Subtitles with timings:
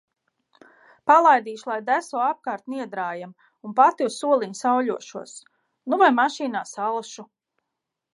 [1.09, 3.35] Palaidīšu, lai deso apkārt Niedrājam,
[3.69, 5.35] un pati uz soliņa sauļošos.
[5.93, 7.27] Nu vai mašīnā salšu.